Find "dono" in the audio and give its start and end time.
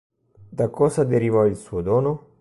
1.83-2.29